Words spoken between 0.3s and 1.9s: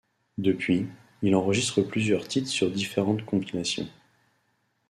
Depuis, il enregistre